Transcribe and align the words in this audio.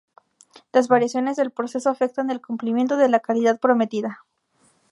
Las 0.73 0.87
variaciones 0.87 1.37
del 1.37 1.51
proceso 1.51 1.87
afectan 1.91 2.31
el 2.31 2.41
cumplimiento 2.41 2.97
de 2.97 3.07
la 3.07 3.19
calidad 3.19 3.59
prometida. 3.59 4.25